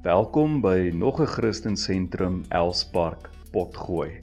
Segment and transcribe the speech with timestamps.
[0.00, 4.22] Welkom by nog 'n Christen Sentrum Elspark Potgooi.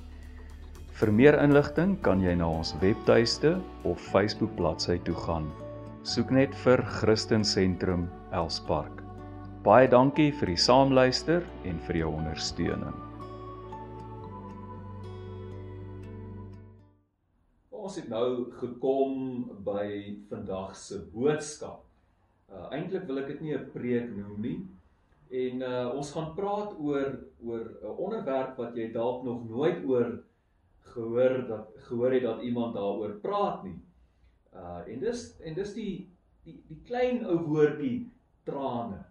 [0.92, 5.46] Vir meer inligting kan jy na ons webtuiste of Facebook bladsy toe gaan.
[6.02, 9.04] Soek net vir Christen Sentrum Elspark.
[9.64, 12.96] Baie dankie vir die saamluister en vir jou ondersteuning.
[17.70, 21.86] Ons het nou gekom by vandag se boodskap.
[22.50, 24.60] Uh eintlik wil ek dit nie 'n preek noem nie.
[25.30, 30.24] En uh ons gaan praat oor oor 'n onderwerp wat jy dalk nog nooit oor
[30.94, 33.80] gehoor dat gehoor het dat iemand daaroor praat nie.
[34.54, 36.10] Uh en dis en dis die
[36.44, 38.10] die die klein ou woordjie
[38.44, 39.04] trane.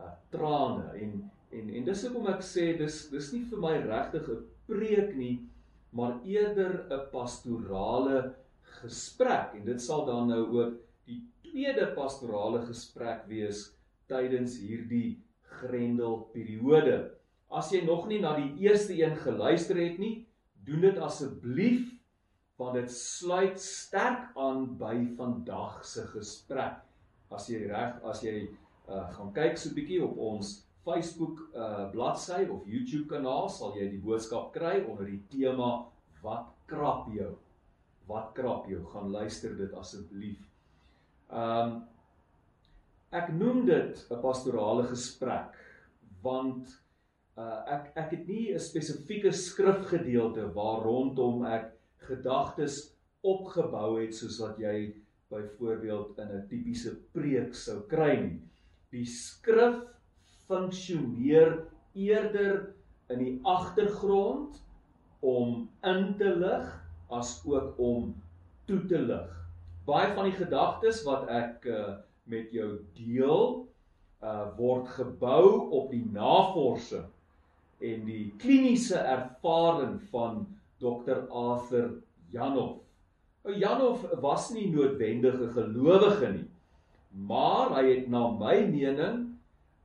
[0.00, 4.28] Uh trane en en en dis hoekom ek sê dis dis nie vir my regtig
[4.28, 5.48] 'n preek nie,
[5.90, 8.34] maar eerder 'n pastorale
[8.80, 10.80] gesprek en dit sal dan nou ook
[11.52, 13.66] tweede pastorale gesprek wees
[14.12, 15.22] tydens hierdie
[15.62, 16.98] grendelperiode.
[17.52, 20.22] As jy nog nie na die eerste een geluister het nie,
[20.64, 21.90] doen dit asseblief
[22.60, 26.82] want dit sluit sterk aan by vandag se gesprek.
[27.32, 31.90] As jy reg, as jy uh, gaan kyk so 'n bietjie op ons Facebook uh
[31.90, 35.86] bladsy of YouTube kanaal, sal jy die boodskap kry onder die tema
[36.22, 37.32] wat krap jou.
[38.06, 38.84] Wat krap jou?
[38.92, 40.38] Gaan luister dit asseblief.
[41.30, 41.80] Ehm um,
[43.12, 45.56] ek noem dit 'n pastorale gesprek
[46.22, 46.68] want
[47.36, 51.72] uh, ek ek het nie 'n spesifieke skrifgedeelte waar rondom ek
[52.08, 54.94] gedagtes opgebou het soos wat jy
[55.30, 58.40] byvoorbeeld in 'n tipiese preek sou kry nie.
[58.90, 59.82] Die skrif
[60.48, 62.74] funksioneer eerder
[63.08, 64.60] in die agtergrond
[65.20, 66.66] om in te lig
[67.10, 68.14] as ook om
[68.66, 69.42] toe te lig
[69.86, 71.94] baie van die gedagtes wat ek uh,
[72.30, 73.66] met jou deel
[74.22, 77.08] uh word gebou op die navorsing
[77.82, 80.44] en die kliniese ervaring van
[80.78, 81.96] Dr Arthur
[82.30, 82.78] Janov.
[83.42, 86.48] Ou Janov was nie noodwendig 'n gelowige nie,
[87.10, 89.18] maar hy het na my mening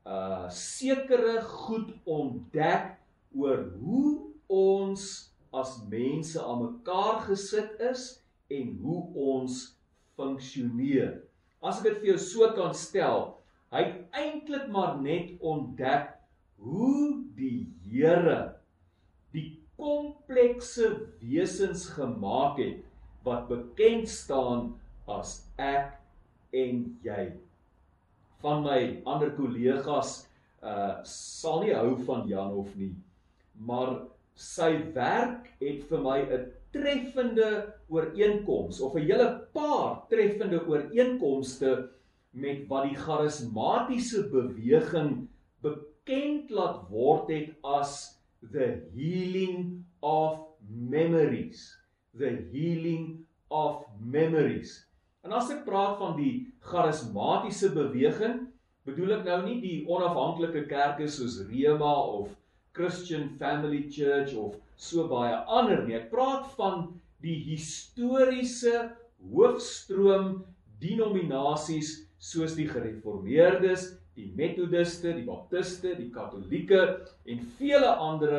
[0.06, 2.94] uh sekere goed ontdek
[3.34, 9.76] oor hoe ons as mense aan mekaar gesit is en hoe ons
[10.16, 11.27] funksioneer.
[11.62, 13.32] As ek dit vir jou so kan stel,
[13.74, 16.14] hy het eintlik maar net ontdek
[16.62, 18.58] hoe die Here
[19.34, 20.90] die komplekse
[21.22, 22.84] wesens gemaak het
[23.28, 24.74] wat bekend staan
[25.08, 25.98] as ek
[26.56, 27.26] en jy.
[28.44, 28.80] Van my
[29.10, 30.24] ander kollegas
[30.66, 32.94] uh sal nie hou van Jan of nie,
[33.54, 34.00] maar
[34.38, 36.48] sy werk het vir my 'n
[36.78, 37.50] treffende
[37.90, 41.90] ooreenkoms of 'n hele paar treffende ooreenkomste
[42.32, 45.28] met wat die charismatiese beweging
[45.62, 50.40] bekend laat word het as the healing of
[50.70, 51.78] memories.
[52.14, 54.86] The healing of memories.
[55.24, 58.46] En as ek praat van die charismatiese beweging
[58.88, 62.32] bedoel ek nou nie die onafhanklike kerke soos Rema of
[62.78, 65.98] Christian Family Church of so baie ander nie.
[65.98, 66.92] Ek praat van
[67.26, 68.92] die historiese
[69.34, 70.44] hoofstroom
[70.82, 76.84] denominasies soos die gereformeerdes, die metodiste, die baptiste, die katolieke
[77.30, 78.38] en vele ander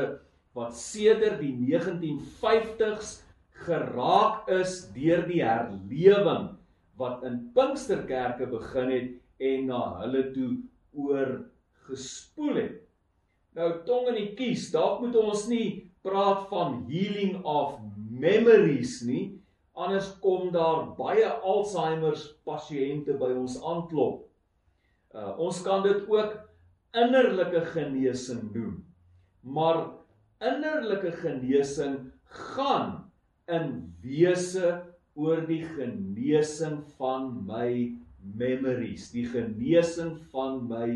[0.59, 3.19] wat sedert die 1950s
[3.66, 6.53] geraak is deur die herlewing
[6.98, 9.10] wat in Pinksterkerke begin het
[9.50, 10.50] en na hulle toe
[10.98, 12.88] oorgespoel het.
[13.58, 17.80] Nou tong in die kies, dalk moet ons nie praat van healing of
[18.22, 19.24] memories nie.
[19.78, 24.22] Anders kom daar baie Alzheimer's pasiënte by ons aanklop.
[25.10, 26.36] Uh ons kan dit ook
[26.94, 28.78] innerlike genesing noem.
[29.42, 29.82] Maar
[30.44, 31.98] innerlike genesing
[32.54, 33.08] gaan
[33.50, 33.70] in
[34.04, 34.76] wese
[35.18, 37.70] oor die genesing van my
[38.38, 40.88] memories, die genesing van my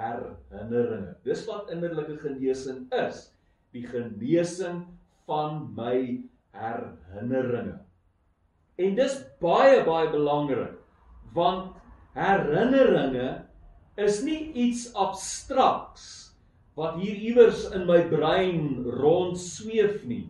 [0.00, 1.14] herinneringe.
[1.24, 3.30] Dis wat innerlike genesing is,
[3.74, 4.84] die genesing
[5.26, 6.22] van my
[6.56, 7.80] herinneringe.
[8.76, 10.76] En dis baie baie belangrik
[11.36, 11.74] want
[12.16, 13.28] herinneringe
[14.00, 16.06] is nie iets abstraks
[16.76, 20.26] wat hier iewers in my brein rond sweef nie.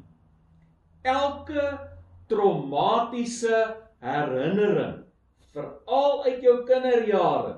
[1.06, 1.64] Elke
[2.30, 3.58] traumatiese
[4.02, 5.02] herinnering,
[5.54, 7.55] veral uit jou kinderjare,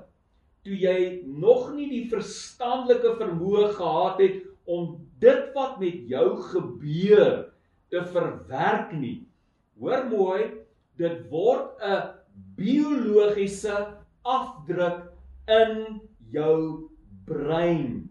[0.67, 4.37] toe jy nog nie die verstandelike vermoë gehad het
[4.69, 7.47] om dit wat met jou gebeur
[7.89, 9.27] te verwerk nie.
[9.81, 10.43] Hoor mooi,
[10.99, 12.03] dit word 'n
[12.59, 13.87] biologiese
[14.25, 15.13] afdruk
[15.47, 16.01] in
[16.31, 16.91] jou
[17.27, 18.09] brein.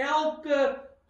[0.00, 0.60] Elke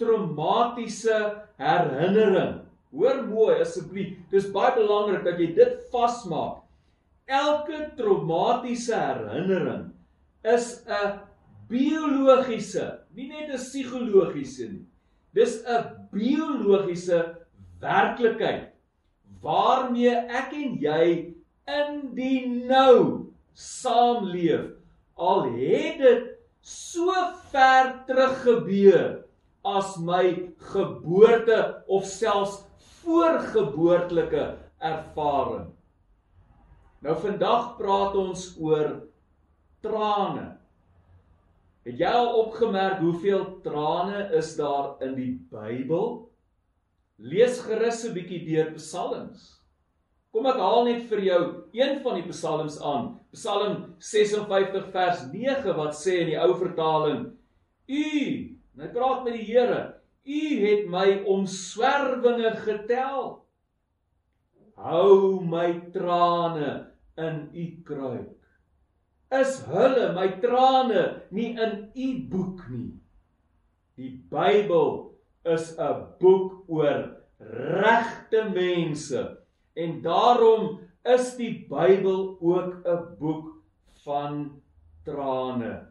[0.00, 1.18] traumatiese
[1.60, 2.58] herinnering.
[2.90, 4.16] Hoor mooi asseblief.
[4.32, 6.64] Dis baie belangrik dat jy dit vasmaak.
[7.30, 9.92] Elke traumatiese herinnering
[10.42, 11.20] is 'n
[11.68, 14.86] biologiese, nie net 'n psigologiese nie.
[15.34, 17.36] Dis 'n biologiese
[17.80, 18.69] werklikheid
[19.44, 21.06] waarmee ek en jy
[21.70, 24.70] in die nou saamleef.
[25.20, 26.30] Al het dit
[26.64, 27.12] so
[27.52, 29.10] ver terug gebeur
[29.64, 32.62] as my geboorte of selfs
[33.00, 34.46] voorgeboortelike
[34.80, 35.68] ervaring.
[37.00, 38.88] Nou vandag praat ons oor
[39.84, 40.46] trane.
[41.88, 46.29] Het jy al opgemerk hoeveel trane is daar in die Bybel?
[47.20, 49.60] Lees gerus 'n bietjie deur Psalms.
[50.32, 51.40] Kom ek haal net vir jou
[51.76, 53.18] een van die psalms aan.
[53.34, 57.26] Psalm 56 vers 9 wat sê in die ou vertaling:
[57.90, 58.04] U,
[58.80, 59.80] hy praat met die Here,
[60.24, 63.42] U het my omswervinge getel.
[64.80, 66.72] Hou my trane
[67.18, 68.36] in U kruik.
[69.34, 72.94] Is hulle my trane nie in U boek nie?
[74.00, 75.09] Die Bybel
[75.44, 79.40] is 'n boek oor regte mense
[79.80, 83.62] En daarom is die Bybel ook 'n boek
[84.02, 84.62] van
[85.04, 85.88] trane.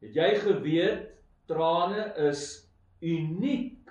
[0.00, 1.10] Het jy geweet
[1.46, 2.70] trane is
[3.00, 3.90] uniek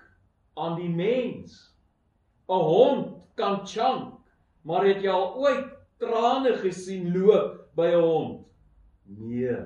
[0.53, 1.75] aan die mens?
[2.47, 4.17] 'n Hond kan chunk,
[4.61, 5.67] maar het jy al ooit
[5.97, 8.47] trane gesien loop by 'n hond?
[9.05, 9.65] Nee.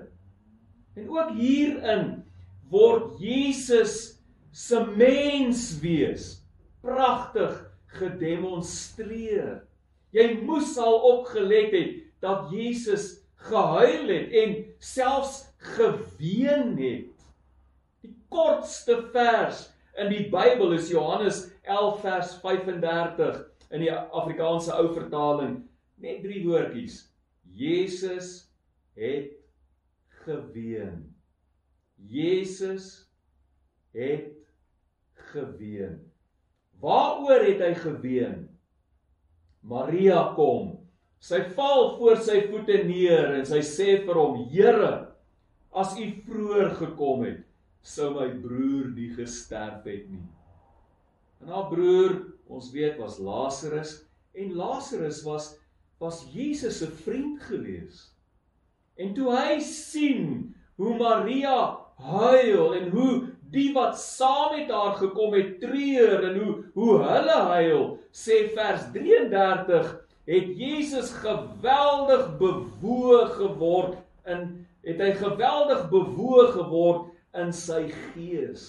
[0.96, 2.24] En ook hierin
[2.70, 4.15] word Jesus
[4.56, 6.30] se menswees
[6.80, 7.58] pragtig
[8.00, 9.66] gedemonstreer.
[10.16, 13.18] Jy moes al opgelet het dat Jesus
[13.50, 15.42] gehuil het en selfs
[15.76, 17.26] geween het.
[18.06, 19.66] Die kortste vers
[20.00, 23.44] in die Bybel is Johannes 11 vers 35
[23.76, 25.58] in die Afrikaanse ou vertaling,
[26.00, 27.02] net drie woordjies.
[27.44, 28.48] Jesus
[28.96, 29.36] het
[30.24, 31.12] geween.
[32.00, 33.04] Jesus
[33.96, 34.45] het
[35.36, 36.00] geween.
[36.84, 38.48] Waaroor het hy geween?
[39.66, 40.76] Maria kom.
[41.24, 45.08] Sy val voor sy voete neer en sy sê vir hom: "Here,
[45.74, 47.42] as U vroeër gekom het,
[47.82, 50.28] sou my broer nie gesterf het nie."
[51.42, 54.04] En haar broer, ons weet, was Lazarus
[54.36, 55.56] en Lazarus was
[55.98, 58.12] was Jesus se vriend gewees.
[59.00, 63.12] En toe hy sien hoe Maria huil en hoe
[63.52, 67.84] die wat saam met haar gekom het treur en hoe hoe hulle huil
[68.16, 69.92] sê vers 33
[70.26, 74.48] het Jesus geweldig bewoog geword in
[74.86, 78.66] het hy geweldig bewoog geword in sy gees.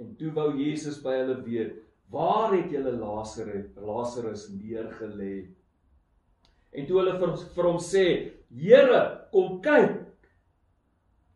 [0.00, 1.80] En toe wou Jesus by hulle weet
[2.12, 5.46] waar het julle Lazarus Lazarus neergelê?
[6.74, 8.06] En toe hulle vir, vir hom sê
[8.54, 9.02] Here
[9.32, 10.02] kom kyk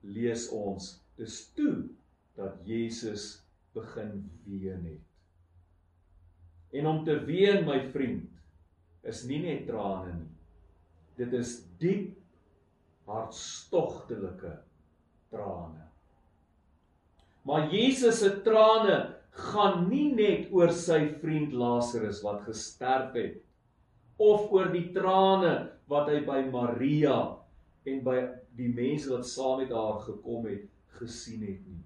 [0.07, 1.89] lees ons Dis toe
[2.39, 3.41] dat Jesus
[3.75, 5.05] begin ween het.
[6.79, 8.29] En om te ween, my vriend,
[9.03, 10.31] is nie net trane nie.
[11.19, 12.15] Dit is diep
[13.09, 14.53] hartstogtelike
[15.33, 15.87] trane.
[17.49, 18.99] Maar Jesus se trane
[19.49, 23.39] gaan nie net oor sy vriend Lazarus wat gesterf het
[24.19, 25.55] of oor die trane
[25.91, 27.19] wat hy by Maria
[27.89, 28.19] en by
[28.59, 30.67] die mense wat saam met haar gekom het
[30.99, 31.85] gesien het nie.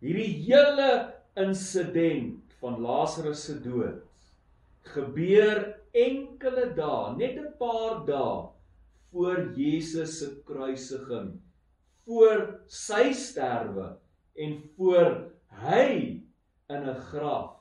[0.00, 0.90] Hierdie hele
[1.36, 4.06] insident van Lazarus se dood
[4.94, 5.62] gebeur
[5.96, 8.52] enkele dae, net 'n paar dae
[9.10, 11.40] voor Jesus se kruisiging,
[12.04, 13.96] voor sy sterwe
[14.36, 15.32] en voor
[15.62, 15.88] hy
[16.74, 17.56] in 'n graf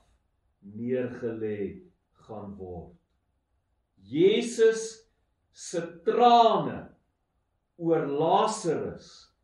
[0.62, 1.82] neergelê
[2.26, 2.94] gaan word.
[3.98, 5.10] Jesus
[5.52, 6.90] se trane
[7.78, 9.35] oor Lazarus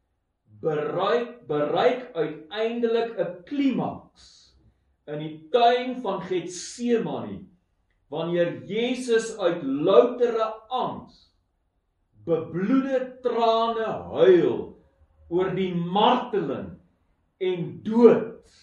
[0.62, 4.28] bereik bereik uiteindelik 'n klimaks
[5.08, 7.42] in die tuin van Getsemane
[8.10, 11.32] wanneer Jesus uit loutere angs
[12.26, 14.78] bebloede trane huil
[15.32, 16.70] oor die marteling
[17.42, 18.56] en dood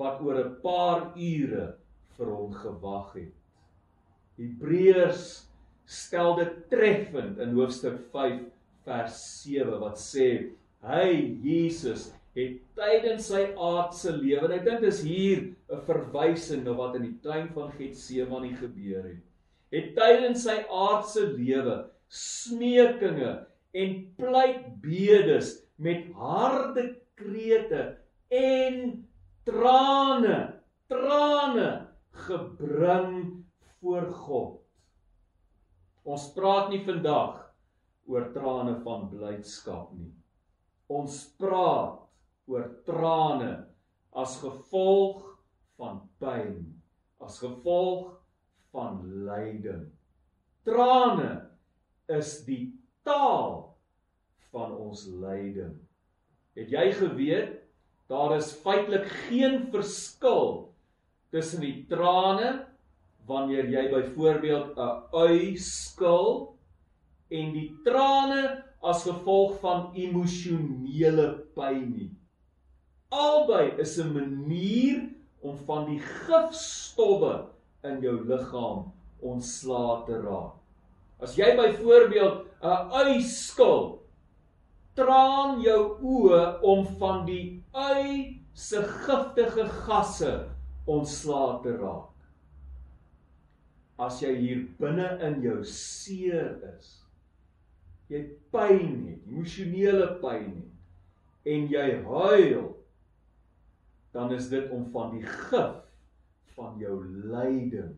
[0.00, 1.66] wat oor 'n paar ure
[2.16, 3.34] vir hom gewag het.
[4.38, 5.24] Hebreërs
[5.84, 8.40] stel dit treffend in hoofstuk 5
[8.86, 10.28] vers 7 wat sê
[10.82, 16.74] hy Jesus het tydens sy aardse lewe en ek dink dis hier 'n verwysing na
[16.78, 19.22] wat in die tuin van Getsemane gebeur het.
[19.72, 21.76] Het tydens sy aardse lewe
[22.08, 23.32] smeekinge
[23.72, 26.84] en pleitbedes met harde
[27.16, 27.96] krete
[28.28, 29.06] en
[29.44, 30.38] trane,
[30.88, 31.68] trane
[32.26, 33.44] gebring
[33.80, 34.58] voor God.
[36.04, 37.38] Ons praat nie vandag
[38.10, 40.12] oor trane van blydskap nie.
[40.88, 42.00] Ons praat
[42.50, 43.52] oor trane
[44.12, 45.22] as gevolg
[45.78, 46.58] van pyn,
[47.22, 48.12] as gevolg
[48.72, 49.86] van lyding.
[50.66, 51.30] Trane
[52.12, 52.72] is die
[53.06, 53.72] taal
[54.52, 55.74] van ons lyding.
[56.58, 57.58] Het jy geweet
[58.12, 60.72] daar is feitelik geen verskil
[61.32, 62.66] tussen die trane
[63.26, 66.58] wanneer jy byvoorbeeld 'n ui skil
[67.30, 72.10] en die trane as gevolg van emosionele pyn nie.
[73.12, 75.08] Albei is 'n manier
[75.42, 77.46] om van die gifstowwe
[77.84, 80.54] in jou liggaam ontslae te raak.
[81.20, 83.98] As jy byvoorbeeld 'n ui skil,
[84.94, 90.48] traan jou oë om van die ui se giftige gasse
[90.86, 92.12] ontslae te raak
[94.02, 97.01] as jy hier binne in jou seer is.
[98.12, 98.20] Jy
[98.52, 102.66] pyn het, emosionele pyn het en jy huil,
[104.12, 105.80] dan is dit om van die gif
[106.52, 106.96] van jou
[107.32, 107.94] lyding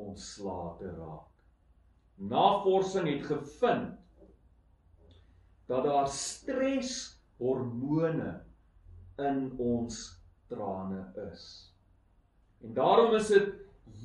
[0.00, 1.28] ontslae te raak.
[2.20, 3.96] Navorsing het gevind
[5.70, 8.32] dat daar streshormone
[9.24, 9.94] in ons
[10.50, 11.44] trane is.
[12.60, 13.48] En daarom is dit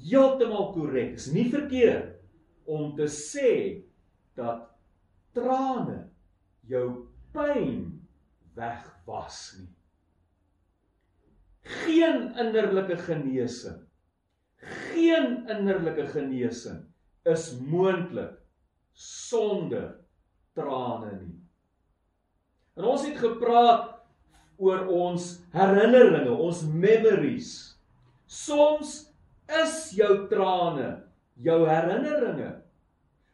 [0.05, 1.11] heeltemal korrek.
[1.19, 2.09] Is nie verkeerd
[2.63, 3.83] om te sê
[4.37, 4.75] dat
[5.35, 5.99] trane
[6.69, 6.87] jou
[7.35, 7.87] pyn
[8.55, 9.71] wegwas nie.
[11.65, 13.81] Geen innerlike genesing.
[14.93, 16.85] Geen innerlike genesing
[17.25, 18.37] is moontlik
[18.95, 19.95] sonder
[20.55, 21.39] trane nie.
[22.75, 23.91] En ons het gepraat
[24.61, 25.25] oor ons
[25.55, 27.49] herinneringe, ons memories.
[28.25, 28.93] Soms
[29.51, 30.87] is jou trane
[31.43, 32.51] jou herinneringe.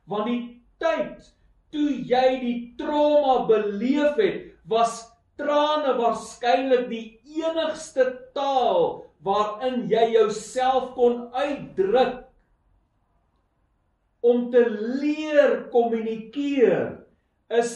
[0.09, 0.41] Want die
[0.81, 1.29] tyd
[1.71, 7.05] toe jy die trauma beleef het, was trane waarskynlik die
[7.41, 12.19] enigste taal waarin jy jouself kon uitdruk
[14.21, 14.61] om te
[15.01, 16.91] leer kommunikeer
[17.61, 17.71] is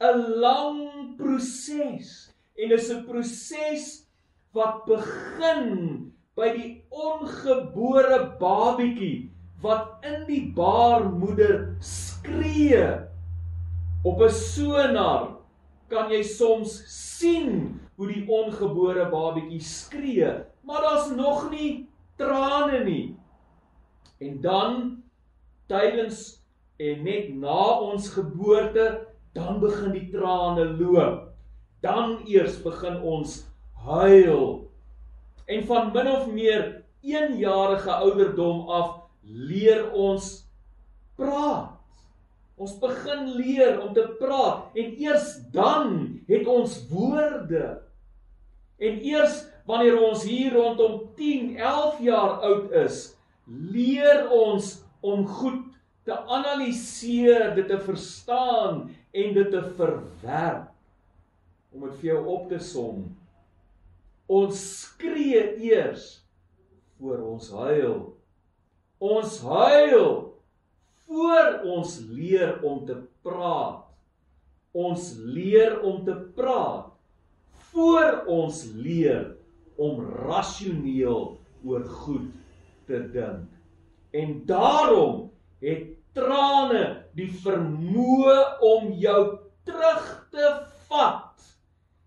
[0.00, 0.80] 'n lang
[1.18, 2.10] proses
[2.58, 4.06] en is 'n proses
[4.54, 9.30] wat begin by die ongebore babietjie
[9.62, 13.13] wat in die baarmoeder skree
[14.04, 15.36] op 'n sonar
[15.88, 23.16] kan jy soms sien hoe die ongebore babietjie skree maar daar's nog nie trane nie.
[24.18, 25.02] En dan
[25.66, 26.42] tydens
[26.76, 31.32] en net na ons geboorte dan begin die trane loop.
[31.80, 33.42] Dan eers begin ons
[33.84, 34.70] huil.
[35.44, 40.46] En van min of meer 1 jarige ouderdom af leer ons
[41.16, 41.73] praat.
[42.54, 45.96] Ons begin leer om te praat en eers dan
[46.28, 47.80] het ons woorde.
[48.78, 53.00] En eers wanneer ons hier rondom 10, 11 jaar oud is,
[53.46, 54.70] leer ons
[55.04, 55.66] om goed
[56.04, 60.70] te analiseer, dit te verstaan en dit te verwerk.
[61.74, 63.02] Om dit vir jou op te som,
[64.26, 66.24] Ons skree eers
[66.96, 67.96] voor ons huil.
[69.04, 70.12] Ons huil
[71.06, 73.84] voor ons leer om te praat.
[74.74, 76.94] Ons leer om te praat
[77.74, 79.34] voor ons leer
[79.76, 81.34] om rasioneel
[81.66, 82.30] oor goed
[82.86, 83.50] te dink.
[84.14, 85.30] En daarom
[85.64, 86.84] het trane
[87.18, 89.22] die vermoë om jou
[89.66, 90.50] terug te
[90.86, 91.48] vat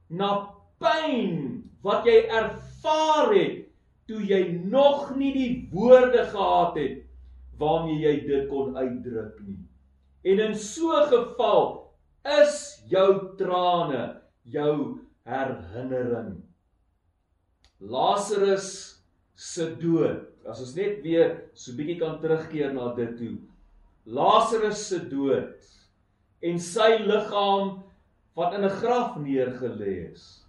[0.08, 0.32] na
[0.80, 3.66] pyn wat jy ervaar het
[4.08, 7.04] toe jy nog nie die woorde gehad het
[7.58, 9.60] waarmee jy dit kon uitdruk nie.
[10.24, 11.94] En in so 'n geval
[12.42, 16.44] is jou trane jou herinnering.
[17.80, 19.02] Lazarus
[19.36, 20.26] se dood.
[20.48, 23.38] As ons net weer so bietjie kan terugkeer na dit toe.
[24.06, 25.60] Lazarus se dood
[26.42, 27.84] en sy liggaam
[28.38, 30.46] wat in 'n graf neergelê is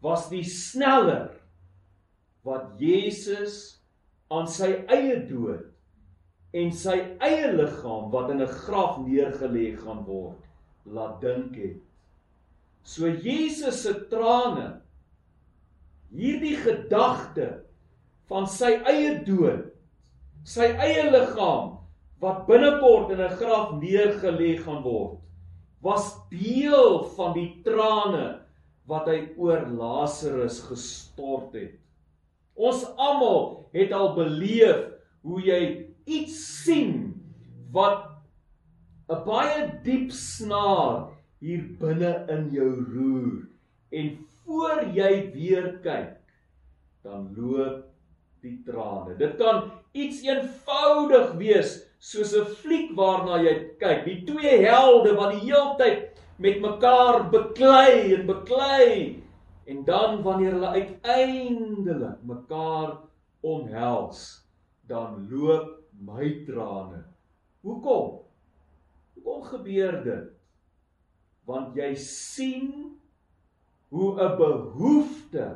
[0.00, 1.30] was die sneller
[2.44, 3.82] wat Jesus
[4.30, 5.75] aan sy eie dood
[6.56, 10.40] en sy eie liggaam wat in 'n graf neergelê gaan word
[10.86, 11.80] laat dink het.
[12.82, 14.80] So Jesus se trane
[16.14, 17.48] hierdie gedagte
[18.30, 19.66] van sy eie dood,
[20.44, 21.76] sy eie liggaam
[22.22, 25.18] wat binnekort in 'n graf neergelê gaan word,
[25.82, 28.40] was deel van die trane
[28.86, 31.74] wat hy oor Lazarus gestort het.
[32.54, 34.86] Ons almal het al beleef
[35.22, 37.14] hoe jy iets sien
[37.72, 38.06] wat
[39.10, 41.10] 'n baie diep snaar
[41.40, 43.48] hier binne in jou roer
[43.90, 46.16] en voor jy weer kyk
[47.02, 47.84] dan loop
[48.42, 49.16] die trane.
[49.18, 54.04] Dit kan iets eenvoudig wees soos 'n fliek waarna jy kyk.
[54.04, 59.22] Die twee helde wat die heeltyd met mekaar beklei en beklei
[59.66, 62.98] en dan wanneer hulle uiteindelik mekaar
[63.40, 64.46] omhels,
[64.86, 67.04] dan loop my trane.
[67.64, 68.22] Hoekom?
[69.14, 70.32] Hoekom gebeur dit?
[71.46, 72.98] Want jy sien
[73.88, 75.46] hoe 'n behoefte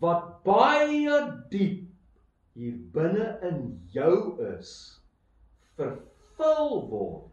[0.00, 1.18] wat baie
[1.52, 1.90] diep
[2.56, 3.60] hier binne in
[3.92, 5.00] jou is
[5.76, 7.30] vervul word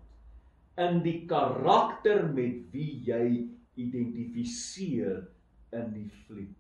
[0.78, 5.24] in die karakter met wie jy identifiseer
[5.74, 6.58] in die fliek.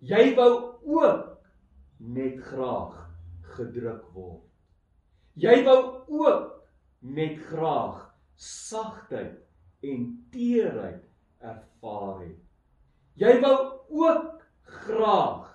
[0.00, 0.52] Jy wou
[0.84, 1.38] ook
[1.98, 3.07] net graag
[3.58, 4.44] gedruk word.
[5.38, 6.54] Jy wou ook
[7.02, 9.38] net graag sagtheid
[9.86, 11.04] en teerheid
[11.38, 12.40] ervaar het.
[13.18, 14.42] Jy wou ook
[14.86, 15.46] graag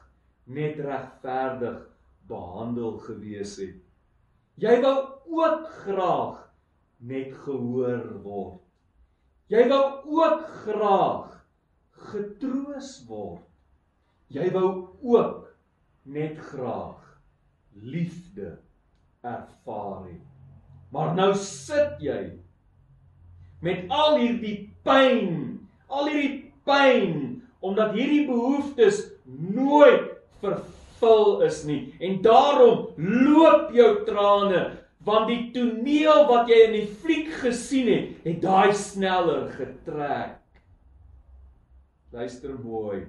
[0.45, 1.81] net regverdig
[2.27, 3.79] behandel gewees het.
[4.59, 4.97] Jy wou
[5.33, 6.41] ook graag
[7.03, 8.59] net gehoor word.
[9.51, 9.85] Jy wou
[10.19, 11.31] ook graag
[12.11, 13.43] getroos word.
[14.33, 14.69] Jy wou
[15.01, 15.49] ook
[16.03, 17.12] net graag
[17.81, 18.57] liefde
[19.21, 20.21] ervaar het.
[20.93, 22.21] Maar nou sit jy
[23.63, 30.11] met al hierdie pyn, al hierdie pyn omdat hierdie behoeftes nooit
[30.43, 34.63] vervul is nie en daarom loop jou trane
[35.03, 40.39] want die toneel wat jy in die fliek gesien het, het daai sneller getrek.
[42.13, 43.01] Luister mooi.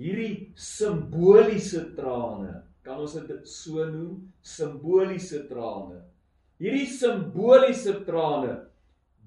[0.00, 6.00] Hierdie simboliese trane, kan ons dit so noem, simboliese trane.
[6.58, 8.56] Hierdie simboliese trane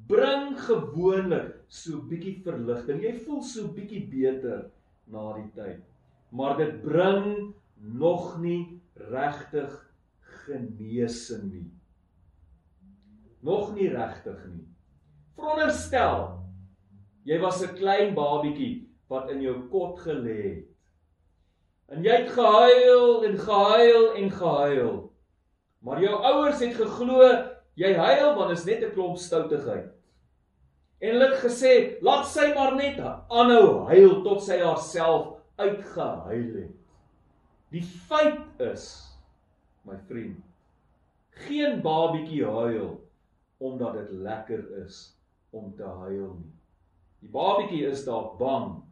[0.09, 2.99] bring gewoonlik so bietjie verligting.
[3.05, 4.65] Jy voel so bietjie beter
[5.07, 5.79] na die tyd.
[6.35, 8.81] Maar dit bring nog nie
[9.13, 9.71] regtig
[10.43, 11.69] genesing nie.
[13.47, 14.67] Nog nie regtig nie.
[15.39, 16.27] Veronderstel
[17.23, 20.72] jy was 'n klein babietjie wat in jou kot gelê het.
[21.91, 24.93] En jy het gehuil en gehuil en gehuil.
[25.83, 27.27] Maar jou ouers het geglo
[27.79, 29.91] jy huil want is net 'n klomp stoutigheid.
[30.99, 36.75] En hulle het gesê, laat sy maar net aanhou huil tot sy haarself uitgehuil het.
[37.69, 38.85] Die feit is,
[39.83, 40.39] my vriend,
[41.47, 43.01] geen babietjie huil
[43.57, 45.17] omdat dit lekker is
[45.49, 46.53] om te huil nie.
[47.19, 48.83] Die babietjie is dalk bang.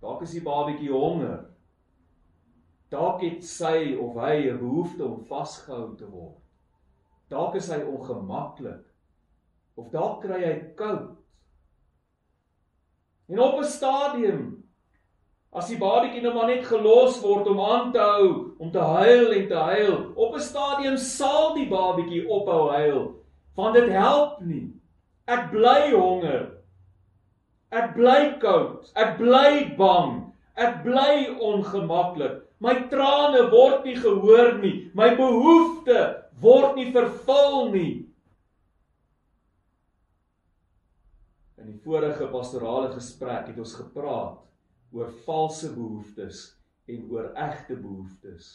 [0.00, 1.44] Dalk is die babietjie honger.
[2.92, 6.40] Dalk het sy of hy 'n behoefte om vasgehou te word.
[7.28, 8.84] Dalk is hy ongemaklik
[9.76, 11.16] of dalk kry hy koud.
[13.28, 14.42] En op 'n stadium
[15.52, 19.32] as die babietjie nou maar net gelos word om aan te hou, om te huil
[19.32, 23.14] en te huil, op 'n stadium sal die babietjie ophou huil,
[23.56, 24.72] want dit help nie.
[25.26, 26.50] Ek bly honger.
[27.70, 28.90] Ek bly koud.
[28.94, 30.32] Ek bly bang.
[30.56, 32.42] Ek bly ongemaklik.
[32.62, 34.90] My trane word nie gehoor nie.
[34.94, 35.98] My behoefte
[36.42, 37.94] word nie vervul nie.
[41.58, 44.38] In die vorige pastorale gesprek het ons gepraat
[44.94, 46.44] oor valse behoeftes
[46.90, 48.52] en oor egte behoeftes.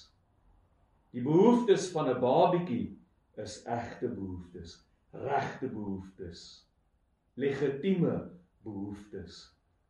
[1.11, 2.95] Die behoeftes van 'n babietjie
[3.43, 4.79] is egte behoeftes,
[5.11, 6.67] regte behoeftes,
[7.35, 8.29] legitieme
[8.63, 9.47] behoeftes.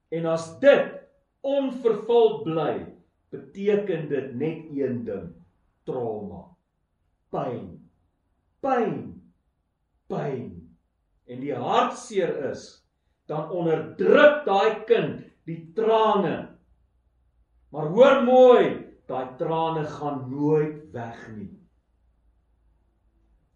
[0.10, 0.94] En as dit
[1.42, 2.97] onvervuld bly,
[3.34, 5.30] beteken dit net een ding:
[5.84, 6.44] trauma.
[7.30, 7.90] Pyn.
[8.60, 8.98] Pyn.
[10.08, 10.52] Pyn.
[11.28, 12.68] En die hartseer is
[13.28, 16.38] dan onderdruk daai kind die trane.
[17.72, 18.68] Maar hoor mooi,
[19.08, 21.52] daai trane gaan nooit weg nie.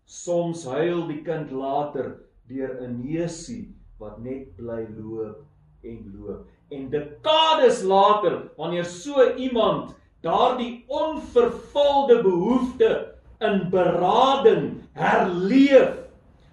[0.03, 2.17] Soms huil die kind later
[2.51, 5.45] deur 'n neusie wat net bly loop
[5.87, 9.91] en loop en dekades later wanneer so iemand
[10.23, 12.91] daardie onvervulde behoefte
[13.41, 15.97] in berading herleef,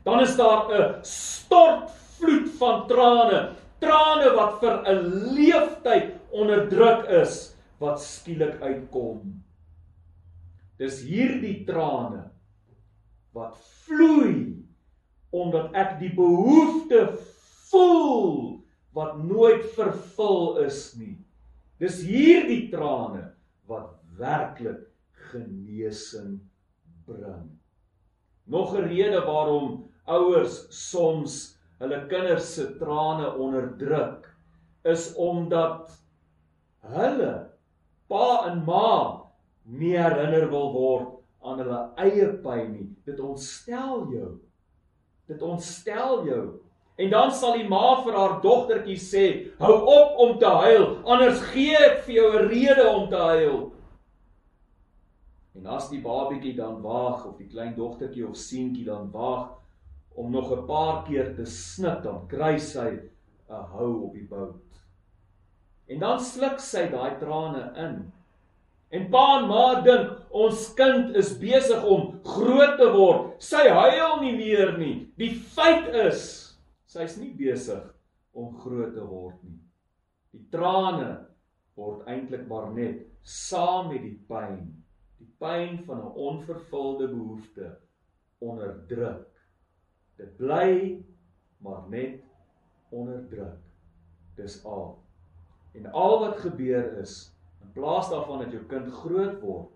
[0.05, 3.41] dan is daar 'n stortvloed van trane,
[3.79, 5.01] trane wat vir 'n
[5.35, 9.45] leeftyd onderdruk is wat skielik uitkom.
[10.79, 12.31] Dis hierdie trane
[13.33, 14.65] wat vloei
[15.31, 17.19] omdat ek die behoefte
[17.71, 18.59] voel
[18.97, 21.17] wat nooit vervul is nie.
[21.79, 23.29] Dis hierdie trane
[23.71, 24.89] wat werklik
[25.31, 26.41] genesing
[27.07, 27.51] bring.
[28.47, 34.27] Nog 'n rede waarom ouers soms hulle kinders se trane onderdruk
[34.85, 35.93] is omdat
[36.81, 37.35] hulle
[38.09, 39.25] pa en ma
[39.65, 41.09] nie herinner wil word
[41.45, 42.89] aan hulle eie pyn nie.
[43.07, 44.31] Dit ontstel jou.
[45.29, 46.45] Dit ontstel jou.
[46.99, 49.25] En dan sal die ma vir haar dogtertjie sê:
[49.59, 53.73] "Hou op om te huil, anders gee ek vir jou 'n rede om te huil."
[55.55, 59.49] En as die babietjie dan waag of die klein dogtertjie of seentjie dan waag
[60.15, 62.99] om nog 'n paar keer te snik, dan kry sy
[63.49, 64.63] 'n hou op die bout.
[65.89, 68.13] En dan sluk sy daai trane in.
[68.91, 73.43] En pa en ma dink ons kind is besig om groot te word.
[73.43, 75.09] Sy huil nie meer nie.
[75.17, 76.48] Die feit is
[76.89, 77.85] Sy's nie besig
[78.33, 79.59] om groot te word nie.
[80.33, 81.11] Die trane
[81.77, 84.63] word eintlik maar net saam met die pyn,
[85.21, 87.69] die pyn van 'n onvervulde behoefte
[88.41, 89.29] onderdruk.
[90.17, 91.05] Dit bly
[91.61, 92.23] maar net
[92.91, 93.61] onderdruk.
[94.37, 94.97] Dis al.
[95.75, 99.71] En al wat gebeur is, in plaas daarvan dat jou kind groot word,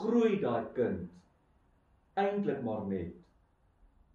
[0.00, 1.10] groei daai kind
[2.14, 3.12] eintlik maar net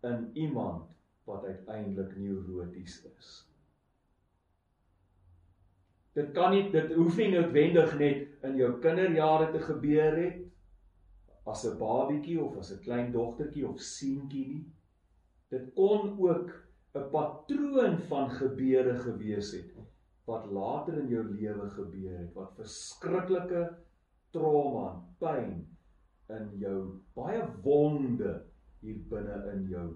[0.04, 0.95] in iemand
[1.26, 3.30] wat uiteindelik neuroties is.
[6.16, 10.44] Dit kan nie dit hoef nie noodwendig net in jou kinderjare te gebeur het
[11.46, 14.66] as 'n babietjie of as 'n klein dogtertjie of seentjie nie.
[15.50, 16.54] Dit kon ook
[16.96, 19.76] 'n patroon van gebeure gewees het
[20.26, 23.66] wat later in jou lewe gebeur het wat verskriklike
[24.32, 25.52] trauma en pyn
[26.38, 26.80] in jou
[27.14, 28.32] baie wonde
[28.82, 29.88] hier binne in jou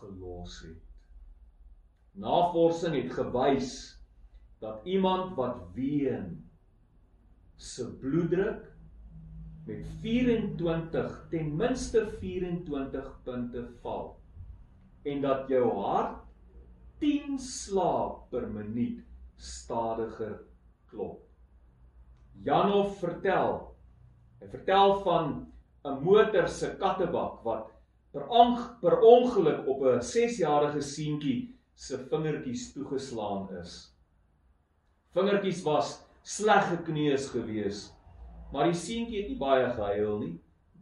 [0.00, 0.82] gelos het.
[2.18, 3.72] Navorsing het gewys
[4.58, 6.50] dat iemand wat ween
[7.56, 8.66] se bloeddruk
[9.66, 14.16] met 24 ten minste 24 punte val
[15.04, 16.24] en dat jou hart
[16.98, 19.04] 10 slae per minuut
[19.36, 20.40] stadiger
[20.90, 21.22] klop.
[22.42, 23.60] Janov vertel.
[24.40, 25.28] Hy vertel van
[25.84, 27.70] 'n motor se kattebak wat
[28.12, 28.24] per,
[28.80, 33.94] per ongeluk op 'n 6-jarige seentjie se vingertjies toegeslaan is.
[35.14, 37.94] Vingertjies was sleg gekneus gewees,
[38.52, 40.34] maar die seentjie het nie baie gehuil nie.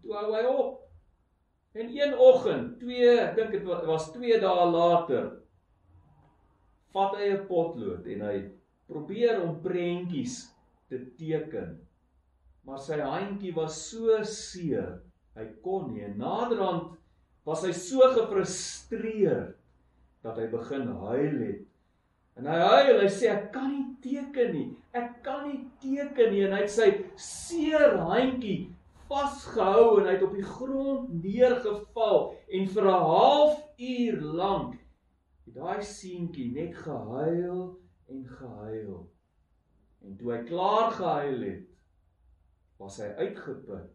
[0.03, 0.83] Toe hou hy op.
[1.77, 5.27] En een oggend, twee, ek dink dit was 2 dae later,
[6.95, 8.37] vat hy 'n potlood en hy
[8.87, 10.55] probeer om prentjies
[10.89, 11.77] te teken.
[12.65, 15.03] Maar sy handjie was so seer,
[15.37, 16.09] hy kon nie.
[16.09, 16.97] Naderhand
[17.47, 19.55] was hy so gefrustreerd
[20.27, 21.61] dat hy begin huil het.
[22.37, 24.71] En hy huil, hy sê ek kan nie teken nie.
[24.97, 26.89] Ek kan nie teken nie en hy het sy
[27.21, 28.67] seer handjie
[29.07, 32.19] vasgehou en hy het op die grond neergeval
[32.59, 34.75] en vir 'n halfuur lank
[35.47, 37.79] het daai seentjie net gehuil
[38.11, 39.07] en gehuil.
[40.03, 41.69] En toe hy klaar gehuil het,
[42.79, 43.95] was hy uitgeput,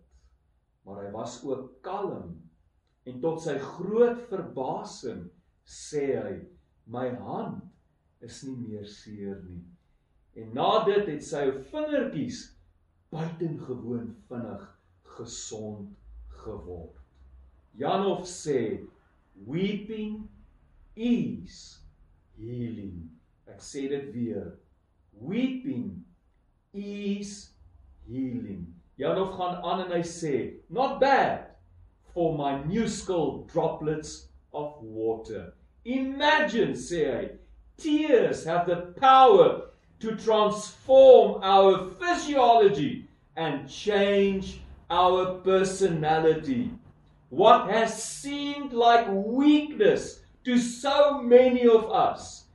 [0.86, 2.51] maar hy was ook kalm
[3.06, 5.26] En tot sy groot verbasing
[5.66, 6.34] sê hy:
[6.86, 7.64] "My hand
[8.22, 9.64] is nie meer seer nie."
[10.38, 12.44] En na dit het sy vingertjies
[13.12, 14.68] buitengewoon vinnig
[15.18, 15.90] gesond
[16.44, 17.02] geword.
[17.78, 18.88] Janov sê:
[19.48, 20.30] "Weeping
[20.96, 21.82] is
[22.38, 23.10] healing."
[23.48, 24.58] Ek sê dit weer.
[25.12, 26.06] Weeping
[26.74, 27.52] is
[28.08, 28.68] healing.
[28.98, 30.36] Janov gaan aan en hy sê:
[30.70, 31.51] "Not bad."
[32.14, 35.54] For minuscule droplets of water.
[35.86, 37.32] Imagine, say,
[37.78, 39.64] tears have the power
[40.00, 46.72] to transform our physiology and change our personality.
[47.30, 52.46] What has seemed like weakness to so many of us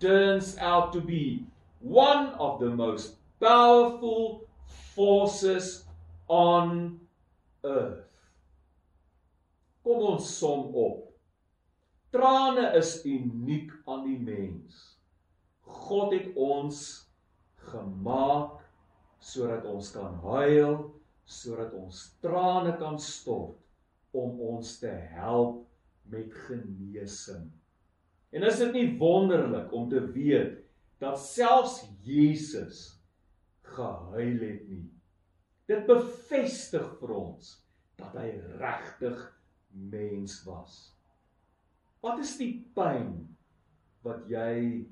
[0.00, 1.46] turns out to be
[1.80, 4.44] one of the most powerful
[4.94, 5.84] forces
[6.28, 6.98] on
[7.64, 8.03] earth.
[9.84, 11.10] Kom ons som op.
[12.14, 14.94] Trane is uniek aan die mens.
[15.60, 16.78] God het ons
[17.68, 18.62] gemaak
[19.24, 20.78] sodat ons kan huil,
[21.24, 23.60] sodat ons trane kan stort,
[24.14, 25.64] om ons te help
[26.12, 27.48] met genesing.
[28.34, 30.60] En is dit nie wonderlik om te weet
[31.02, 32.86] dat selfs Jesus
[33.74, 34.86] gehuil het nie.
[35.68, 37.56] Dit bevestig vir ons
[37.98, 39.18] dat hy regtig
[39.74, 40.94] mens was.
[42.04, 43.12] Wat is die pyn
[44.04, 44.84] wat jy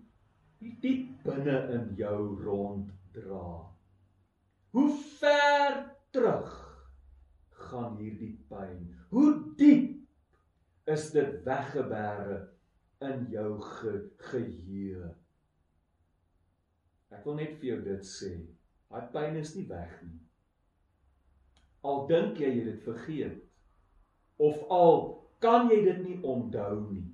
[0.81, 3.49] diep binne in jou ronddra?
[4.73, 5.83] Hoe ver
[6.15, 6.55] terug
[7.69, 8.87] gaan hierdie pyn?
[9.13, 12.41] Hoe diep is dit weggebêre
[13.05, 13.95] in jou ge
[14.31, 15.13] geheue?
[17.13, 18.33] Ek wil net vir jou dit sê.
[18.89, 20.19] Daai pyn is nie weg nie.
[21.85, 23.41] Al dink jy jy dit vergeet
[24.37, 24.99] of al
[25.43, 27.09] kan jy dit nie onthou nie.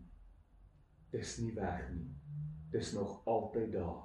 [1.13, 2.11] Dis nie weg nie.
[2.73, 4.05] Dis nog altyd daar.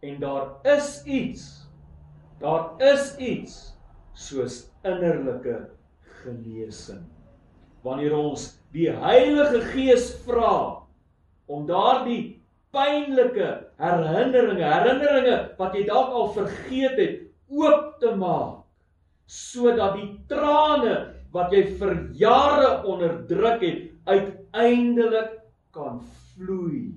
[0.00, 1.46] En daar is iets.
[2.38, 3.56] Daar is iets
[4.14, 5.70] soos innerlike
[6.22, 7.02] genesing.
[7.82, 10.86] Wanneer ons die Heilige Gees vra
[11.46, 12.38] om daardie
[12.74, 13.48] pynlike
[13.80, 18.64] herinneringe, herinneringe wat jy dalk al vergeet het, oop te maak
[19.28, 20.94] sodat die trane
[21.34, 25.34] wat jy vir jare onderdruk het, uiteindelik
[25.76, 26.00] kan
[26.34, 26.94] vloei.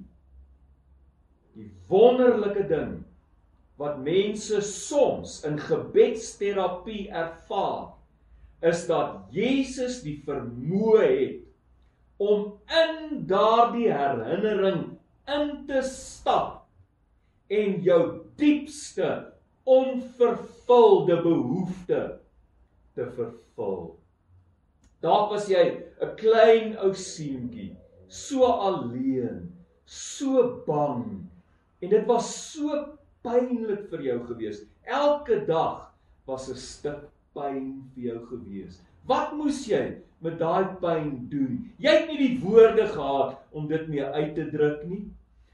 [1.58, 3.02] Die wonderlike ding
[3.82, 7.91] wat mense soms in gebedsterapie ervaar,
[8.62, 11.39] is dat Jesus die vermoë het
[12.22, 14.84] om in daardie herinnering
[15.34, 16.67] in te stap
[17.52, 18.02] en jou
[18.39, 19.10] diepste
[19.65, 22.04] onvervulde behoefte
[22.94, 24.01] te vervul.
[25.02, 27.76] Daar was jy 'n klein ou seentjie,
[28.08, 29.50] so alleen,
[29.86, 31.26] so bang
[31.82, 34.62] en dit was so pynlik vir jou gewees.
[34.86, 35.90] Elke dag
[36.28, 38.80] was 'n stuk pyn vir jou gewees.
[39.08, 41.74] Wat moes jy met daai pyn doen?
[41.80, 45.10] Jy het nie die woorde gehad om dit mee uit te druk nie.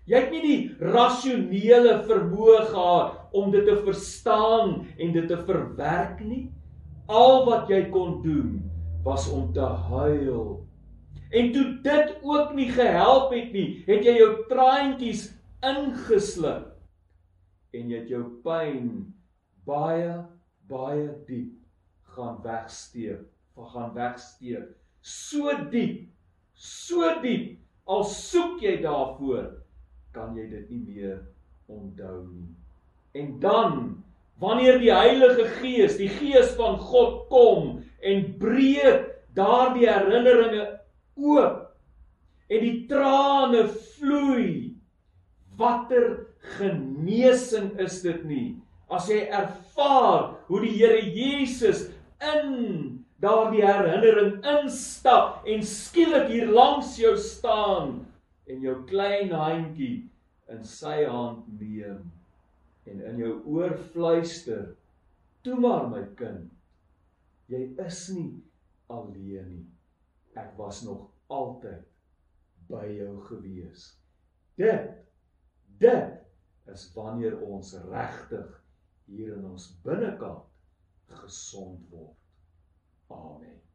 [0.05, 6.19] Jy het nie die rasionele vermoë gehad om dit te verstaan en dit te verwerk
[6.19, 6.51] nie.
[7.07, 8.66] Al wat jy kon doen
[9.03, 10.67] was om te huil.
[11.29, 15.27] En toe dit ook nie gehelp het nie, het jy jou traantjies
[15.65, 16.73] ingesluk
[17.75, 18.89] en jy het jou pyn
[19.67, 20.13] baie
[20.67, 21.53] baie diep
[22.15, 23.23] gaan wegsteek,
[23.73, 24.71] gaan wegsteek.
[25.01, 26.07] So diep,
[26.53, 27.57] so diep
[27.87, 29.51] al soek jy daarvoor
[30.15, 31.19] kan jy dit nie meer
[31.71, 32.49] onthou nie.
[33.15, 33.77] En dan
[34.41, 39.07] wanneer die Heilige Gees, die Gees van God kom en breek
[39.37, 40.65] daardie herinneringe
[41.15, 41.63] oop.
[42.47, 43.65] En die trane
[43.97, 44.75] vloei,
[45.59, 48.47] watter genesing is dit nie?
[48.87, 51.89] As jy ervaar hoe die Here Jesus
[52.23, 57.97] in daardie herinnering instap en skielik hier langs jou staan
[58.47, 60.05] en jou klein handjie
[60.53, 62.03] in sy hand neem
[62.87, 64.69] en in jou oor fluister
[65.43, 66.47] toe maar my kind
[67.51, 68.31] jy is nie
[68.93, 69.65] alleen nie.
[70.37, 71.85] Ek was nog altyd
[72.71, 73.89] by jou gewees.
[74.59, 74.95] Dit
[75.81, 78.57] dit is wanneer ons regtig
[79.07, 80.43] hier in ons binnekant
[81.21, 82.17] gesond word.
[83.13, 83.66] Amen